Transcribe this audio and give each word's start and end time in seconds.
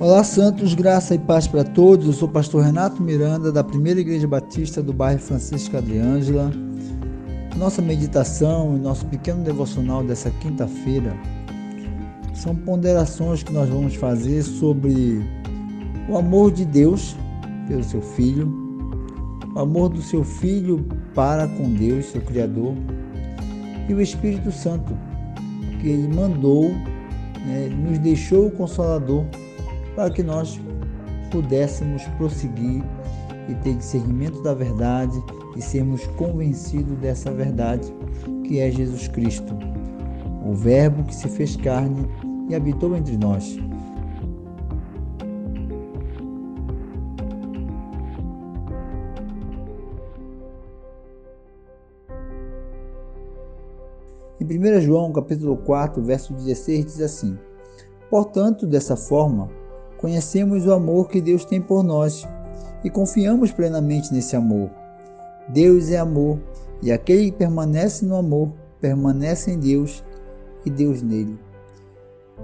Olá, 0.00 0.24
Santos, 0.24 0.74
graça 0.74 1.14
e 1.14 1.18
paz 1.20 1.46
para 1.46 1.62
todos. 1.62 2.06
Eu 2.08 2.12
sou 2.12 2.28
o 2.28 2.30
pastor 2.30 2.64
Renato 2.64 3.00
Miranda, 3.00 3.52
da 3.52 3.62
Primeira 3.62 4.00
Igreja 4.00 4.26
Batista 4.26 4.82
do 4.82 4.92
bairro 4.92 5.20
Francisco 5.20 5.80
de 5.80 5.98
Ângela. 5.98 6.50
Nossa 7.56 7.80
meditação 7.80 8.76
e 8.76 8.80
nosso 8.80 9.06
pequeno 9.06 9.44
devocional 9.44 10.02
dessa 10.02 10.30
quinta-feira 10.30 11.16
são 12.34 12.56
ponderações 12.56 13.44
que 13.44 13.52
nós 13.52 13.68
vamos 13.68 13.94
fazer 13.94 14.42
sobre 14.42 15.24
o 16.08 16.18
amor 16.18 16.50
de 16.50 16.64
Deus 16.64 17.14
pelo 17.68 17.84
seu 17.84 18.02
Filho, 18.02 18.52
o 19.54 19.60
amor 19.60 19.90
do 19.90 20.02
seu 20.02 20.24
Filho 20.24 20.84
para 21.14 21.46
com 21.46 21.72
Deus, 21.72 22.06
seu 22.06 22.20
Criador, 22.20 22.74
e 23.88 23.94
o 23.94 24.00
Espírito 24.00 24.50
Santo, 24.50 24.92
que 25.80 25.88
Ele 25.88 26.08
mandou, 26.08 26.70
né, 27.46 27.68
nos 27.68 28.00
deixou 28.00 28.48
o 28.48 28.50
Consolador 28.50 29.24
para 29.94 30.10
que 30.10 30.22
nós 30.22 30.60
pudéssemos 31.30 32.02
prosseguir 32.18 32.82
e 33.48 33.54
ter 33.56 33.74
discernimento 33.74 34.42
da 34.42 34.54
verdade 34.54 35.22
e 35.56 35.62
sermos 35.62 36.06
convencidos 36.16 36.96
dessa 36.98 37.32
verdade 37.32 37.92
que 38.44 38.60
é 38.60 38.70
Jesus 38.70 39.08
Cristo, 39.08 39.56
o 40.44 40.52
Verbo 40.52 41.04
que 41.04 41.14
se 41.14 41.28
fez 41.28 41.56
carne 41.56 42.08
e 42.48 42.54
habitou 42.54 42.96
entre 42.96 43.16
nós. 43.16 43.58
Em 54.40 54.76
1 54.76 54.80
João 54.82 55.10
capítulo 55.10 55.56
4, 55.56 56.02
verso 56.02 56.34
16 56.34 56.84
diz 56.84 57.00
assim: 57.00 57.38
Portanto, 58.10 58.66
dessa 58.66 58.94
forma, 58.94 59.48
conhecemos 60.04 60.66
o 60.66 60.72
amor 60.74 61.08
que 61.08 61.18
Deus 61.18 61.46
tem 61.46 61.62
por 61.62 61.82
nós 61.82 62.28
e 62.84 62.90
confiamos 62.90 63.50
plenamente 63.50 64.12
nesse 64.12 64.36
amor. 64.36 64.68
Deus 65.48 65.90
é 65.90 65.96
amor, 65.96 66.38
e 66.82 66.92
aquele 66.92 67.30
que 67.30 67.38
permanece 67.38 68.04
no 68.04 68.14
amor 68.14 68.50
permanece 68.82 69.50
em 69.50 69.58
Deus 69.58 70.04
e 70.62 70.68
Deus 70.68 71.00
nele. 71.00 71.38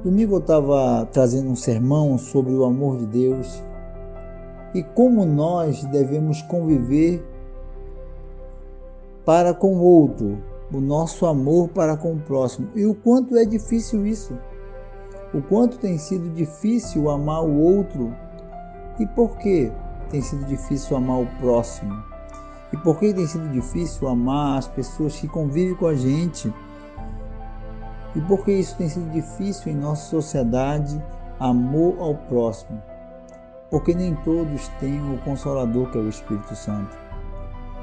Domingo 0.03 0.37
eu 0.37 0.39
estava 0.39 1.05
trazendo 1.13 1.51
um 1.51 1.55
sermão 1.55 2.17
sobre 2.17 2.55
o 2.55 2.65
amor 2.65 2.97
de 2.97 3.05
Deus 3.05 3.63
e 4.75 4.83
como 4.83 5.27
nós 5.27 5.85
devemos 5.85 6.41
conviver 6.41 7.23
para 9.23 9.53
com 9.53 9.77
o 9.77 9.83
outro, 9.83 10.43
o 10.73 10.81
nosso 10.81 11.27
amor 11.27 11.69
para 11.69 11.95
com 11.95 12.15
o 12.15 12.21
próximo 12.21 12.71
e 12.75 12.87
o 12.87 12.95
quanto 12.95 13.37
é 13.37 13.45
difícil 13.45 14.07
isso 14.07 14.33
o 15.33 15.41
quanto 15.41 15.79
tem 15.79 15.97
sido 15.97 16.29
difícil 16.31 17.09
amar 17.09 17.43
o 17.45 17.57
outro 17.57 18.13
e 18.99 19.07
por 19.07 19.37
que 19.39 19.71
tem 20.11 20.21
sido 20.21 20.45
difícil 20.45 20.97
amar 20.97 21.21
o 21.21 21.27
próximo. 21.39 22.03
E 22.73 22.77
por 22.77 22.99
que 22.99 23.15
tem 23.15 23.27
sido 23.27 23.49
difícil 23.49 24.09
amar 24.09 24.59
as 24.59 24.67
pessoas 24.67 25.17
que 25.17 25.29
convivem 25.29 25.75
com 25.75 25.87
a 25.87 25.95
gente. 25.95 26.53
E 28.15 28.21
por 28.23 28.45
que 28.45 28.53
isso 28.53 28.77
tem 28.77 28.89
sido 28.89 29.11
difícil 29.13 29.73
em 29.73 29.77
nossa 29.77 30.09
sociedade 30.09 31.03
amor 31.39 31.97
ao 32.01 32.15
próximo. 32.15 32.83
Porque 33.71 33.95
nem 33.95 34.17
todos 34.17 34.69
têm 34.81 35.01
o 35.15 35.19
consolador 35.19 35.91
que 35.91 35.99
é 35.99 36.01
o 36.01 36.09
Espírito 36.09 36.57
Santo. 36.57 36.97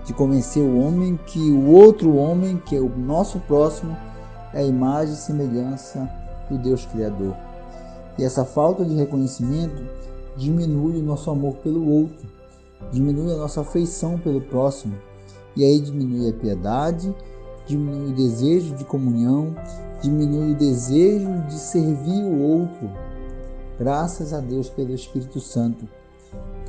De 0.04 0.14
convencer 0.14 0.64
o 0.64 0.80
homem 0.80 1.18
que 1.26 1.40
o 1.52 1.72
outro 1.72 2.16
homem 2.16 2.58
que 2.58 2.76
é 2.76 2.80
o 2.80 2.90
nosso 2.90 3.40
próximo 3.40 3.96
é 4.54 4.60
a 4.60 4.64
imagem 4.64 5.14
e 5.14 5.18
semelhança 5.18 6.10
do 6.50 6.58
Deus 6.58 6.86
Criador. 6.86 7.36
E 8.18 8.24
essa 8.24 8.44
falta 8.44 8.84
de 8.84 8.96
reconhecimento 8.96 9.84
diminui 10.36 10.98
o 11.00 11.04
nosso 11.04 11.30
amor 11.30 11.56
pelo 11.58 11.88
outro, 11.90 12.28
diminui 12.92 13.34
a 13.34 13.38
nossa 13.38 13.62
afeição 13.62 14.18
pelo 14.18 14.42
próximo, 14.42 14.96
e 15.56 15.64
aí 15.64 15.80
diminui 15.80 16.30
a 16.30 16.34
piedade, 16.34 17.14
diminui 17.66 18.12
o 18.12 18.16
desejo 18.16 18.76
de 18.76 18.86
comunhão, 18.86 19.56
diminui 20.02 20.54
o 20.54 20.56
desejo 20.56 21.32
de 21.48 21.56
servir 21.56 22.24
o 22.24 22.42
outro. 22.42 22.90
Graças 23.80 24.34
a 24.34 24.40
Deus 24.40 24.70
pelo 24.70 24.94
Espírito 24.94 25.40
Santo, 25.40 25.88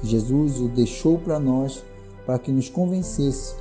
que 0.01 0.07
Jesus 0.07 0.61
o 0.61 0.69
deixou 0.69 1.19
para 1.19 1.39
nós 1.39 1.83
para 2.27 2.39
que 2.39 2.53
nos 2.53 2.69
convencesse 2.69 3.55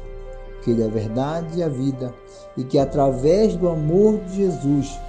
que 0.61 0.71
Ele 0.71 0.83
é 0.83 0.85
a 0.85 0.89
verdade 0.89 1.59
e 1.59 1.63
a 1.63 1.69
vida 1.69 2.13
e 2.57 2.63
que 2.63 2.77
através 2.77 3.55
do 3.55 3.69
amor 3.69 4.19
de 4.25 4.37
Jesus 4.37 4.99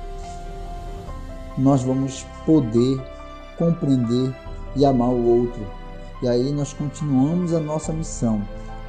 nós 1.58 1.82
vamos 1.82 2.24
poder 2.46 3.00
compreender 3.58 4.34
e 4.76 4.86
amar 4.86 5.08
o 5.08 5.40
outro. 5.40 5.66
E 6.22 6.28
aí 6.28 6.52
nós 6.52 6.72
continuamos 6.72 7.52
a 7.52 7.60
nossa 7.60 7.92
missão 7.92 8.42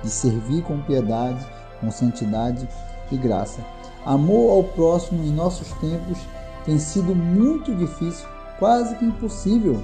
de 0.03 0.09
servir 0.09 0.63
com 0.63 0.79
piedade, 0.81 1.46
com 1.79 1.91
santidade 1.91 2.68
e 3.12 3.18
graça. 3.18 3.59
Amor 4.06 4.52
ao 4.52 4.63
próximo 4.63 5.24
em 5.24 5.31
nossos 5.31 5.72
tempos 5.74 6.19
tem 6.66 6.78
sido 6.78 7.16
muito 7.16 7.74
difícil, 7.75 8.28
quase 8.59 8.96
que 8.96 9.06
impossível. 9.06 9.81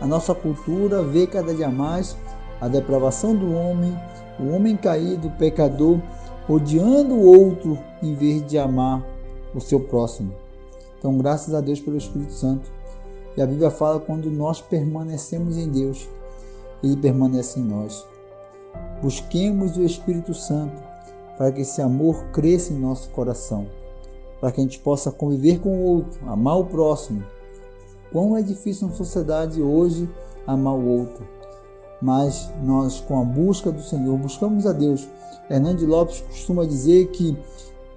A 0.00 0.06
nossa 0.06 0.34
cultura 0.34 1.02
vê 1.02 1.26
cada 1.26 1.54
dia 1.54 1.68
mais 1.68 2.16
a 2.60 2.68
depravação 2.68 3.34
do 3.34 3.52
homem, 3.52 3.96
o 4.38 4.50
homem 4.50 4.76
caído, 4.76 5.28
o 5.28 5.32
pecador, 5.32 5.98
odiando 6.48 7.14
o 7.14 7.24
outro 7.24 7.78
em 8.02 8.14
vez 8.14 8.46
de 8.46 8.58
amar 8.58 9.02
o 9.54 9.60
seu 9.60 9.80
próximo. 9.80 10.45
Então, 11.06 11.18
graças 11.18 11.54
a 11.54 11.60
Deus 11.60 11.78
pelo 11.78 11.96
Espírito 11.96 12.32
Santo. 12.32 12.68
E 13.36 13.40
a 13.40 13.46
Bíblia 13.46 13.70
fala 13.70 14.00
quando 14.00 14.28
nós 14.28 14.60
permanecemos 14.60 15.56
em 15.56 15.70
Deus, 15.70 16.08
Ele 16.82 16.96
permanece 16.96 17.60
em 17.60 17.62
nós. 17.62 18.04
Busquemos 19.00 19.76
o 19.76 19.84
Espírito 19.84 20.34
Santo 20.34 20.82
para 21.38 21.52
que 21.52 21.60
esse 21.60 21.80
amor 21.80 22.24
cresça 22.32 22.72
em 22.72 22.80
nosso 22.80 23.08
coração, 23.10 23.68
para 24.40 24.50
que 24.50 24.60
a 24.60 24.64
gente 24.64 24.80
possa 24.80 25.12
conviver 25.12 25.60
com 25.60 25.78
o 25.78 25.84
outro, 25.84 26.18
amar 26.28 26.58
o 26.58 26.64
próximo. 26.64 27.22
Quão 28.10 28.36
é 28.36 28.42
difícil 28.42 28.88
na 28.88 28.94
sociedade 28.94 29.62
hoje 29.62 30.10
amar 30.44 30.74
o 30.74 30.88
outro, 30.88 31.24
mas 32.02 32.50
nós, 32.64 32.98
com 32.98 33.20
a 33.20 33.24
busca 33.24 33.70
do 33.70 33.80
Senhor, 33.80 34.18
buscamos 34.18 34.66
a 34.66 34.72
Deus. 34.72 35.06
Hernandes 35.48 35.86
Lopes 35.86 36.20
costuma 36.22 36.66
dizer 36.66 37.06
que 37.12 37.38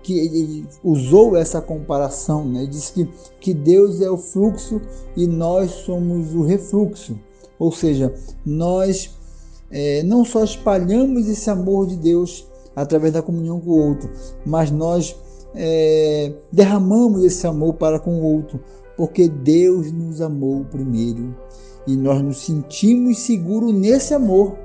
que 0.02 0.18
ele 0.18 0.66
usou 0.84 1.36
essa 1.36 1.62
comparação, 1.62 2.46
né? 2.46 2.66
Diz 2.66 2.90
que, 2.90 3.08
que 3.40 3.54
Deus 3.54 4.02
é 4.02 4.10
o 4.10 4.18
fluxo 4.18 4.82
e 5.16 5.28
nós 5.28 5.72
somos 5.72 6.34
o 6.34 6.44
refluxo. 6.44 7.18
Ou 7.58 7.72
seja, 7.72 8.14
nós 8.46 9.12
é, 9.72 10.02
não 10.04 10.26
só 10.26 10.44
espalhamos 10.44 11.28
esse 11.28 11.50
amor 11.50 11.88
de 11.88 11.96
Deus 11.96 12.48
através 12.76 13.14
da 13.14 13.22
comunhão 13.22 13.60
com 13.60 13.72
o 13.72 13.88
outro, 13.90 14.10
mas 14.46 14.72
nós 14.72 15.16
é, 15.54 16.34
derramamos 16.52 17.24
esse 17.24 17.46
amor 17.46 17.74
para 17.74 18.00
com 18.00 18.20
o 18.20 18.24
outro, 18.24 18.60
porque 18.96 19.28
Deus 19.28 19.92
nos 19.92 20.22
amou 20.22 20.66
primeiro 20.66 21.36
e 21.86 21.96
nós 21.96 22.22
nos 22.22 22.38
sentimos 22.38 23.20
seguros 23.20 23.74
nesse 23.74 24.14
amor. 24.14 24.56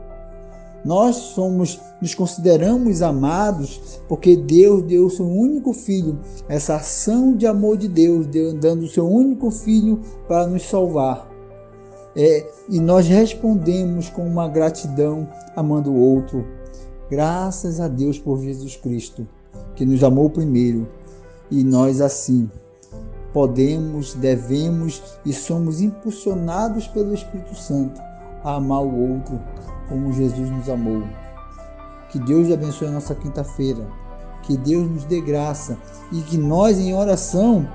Nós 0.85 1.17
somos, 1.17 1.81
nos 2.01 2.15
consideramos 2.15 3.01
amados 3.01 4.01
porque 4.07 4.37
Deus 4.37 4.83
deu 4.83 5.07
o 5.07 5.11
seu 5.11 5.27
único 5.27 5.73
filho, 5.73 6.19
essa 6.47 6.77
ação 6.77 7.35
de 7.35 7.47
amor 7.47 7.79
de 7.79 7.89
Deus, 7.89 8.27
dando 8.61 8.85
o 8.85 8.89
seu 8.89 9.09
único 9.09 9.51
filho 9.51 10.01
para 10.29 10.47
nos 10.47 10.63
salvar. 10.63 11.31
É, 12.15 12.47
e 12.69 12.79
nós 12.79 13.09
respondemos 13.09 14.11
com 14.11 14.27
uma 14.27 14.47
gratidão 14.47 15.27
amando 15.57 15.91
o 15.91 15.99
outro. 15.99 16.47
Graças 17.11 17.81
a 17.81 17.89
Deus 17.89 18.19
por 18.19 18.41
Jesus 18.41 18.77
Cristo, 18.77 19.27
que 19.75 19.87
nos 19.87 20.05
amou 20.05 20.29
primeiro. 20.29 20.87
E 21.51 21.65
nós 21.65 22.01
assim 22.01 22.49
podemos, 23.33 24.15
devemos 24.15 25.03
e 25.25 25.33
somos 25.33 25.81
impulsionados 25.81 26.87
pelo 26.87 27.15
Espírito 27.15 27.55
Santo 27.57 28.01
a 28.45 28.57
amar 28.57 28.83
o 28.83 29.13
outro 29.13 29.41
como 29.89 30.13
Jesus 30.13 30.51
nos 30.51 30.69
amou. 30.69 31.03
Que 32.11 32.19
Deus 32.19 32.53
abençoe 32.53 32.89
a 32.89 32.93
nossa 32.93 33.15
quinta-feira. 33.15 33.85
Que 34.43 34.57
Deus 34.57 34.89
nos 34.89 35.05
dê 35.05 35.21
graça 35.21 35.79
e 36.13 36.21
que 36.21 36.37
nós, 36.37 36.79
em 36.79 36.95
oração, 36.95 37.67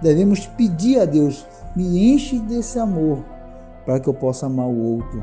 devemos 0.00 0.46
pedir 0.46 0.98
a 0.98 1.04
Deus: 1.04 1.46
me 1.76 2.12
enche 2.12 2.38
desse 2.38 2.78
amor 2.78 3.18
para 3.84 4.00
que 4.00 4.08
eu 4.08 4.14
possa 4.14 4.46
amar 4.46 4.66
o 4.66 4.96
outro, 4.96 5.22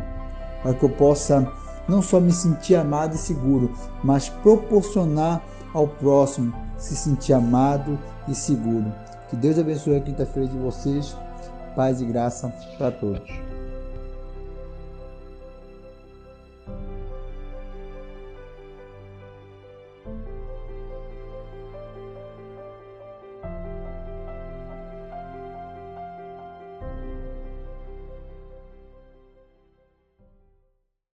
para 0.62 0.74
que 0.74 0.84
eu 0.84 0.90
possa 0.90 1.52
não 1.88 2.02
só 2.02 2.20
me 2.20 2.32
sentir 2.32 2.76
amado 2.76 3.16
e 3.16 3.18
seguro, 3.18 3.74
mas 4.04 4.30
proporcionar 4.30 5.42
ao 5.74 5.88
próximo 5.88 6.54
se 6.78 6.96
sentir 6.96 7.34
amado 7.34 7.98
e 8.28 8.36
seguro. 8.36 8.92
Que 9.30 9.36
Deus 9.36 9.58
abençoe 9.58 9.96
a 9.96 10.02
quinta-feira 10.02 10.50
de 10.50 10.58
vocês. 10.58 11.16
Paz 11.76 12.02
e 12.02 12.06
graça 12.06 12.54
para 12.78 12.92
todos. 12.92 13.51